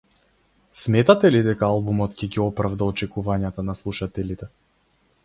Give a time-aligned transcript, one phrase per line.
[0.83, 4.49] Сметате ли дека албумот ќе ги оправда очекувањата на слушателите?